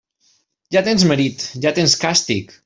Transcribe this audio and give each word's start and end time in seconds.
Ja 0.75 0.81
tens 0.87 1.05
marit, 1.11 1.45
ja 1.67 1.71
tens 1.81 1.95
castic. 2.07 2.59